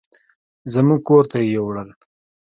زموږ 0.73 0.99
کور 1.07 1.23
ته 1.31 1.37
يې 1.41 1.49
يوړل. 1.55 1.89